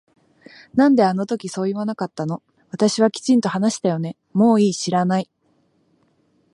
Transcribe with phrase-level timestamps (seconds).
[0.73, 5.29] なんであの時そう言わなかったの私はきちんと話したよねもういい知らない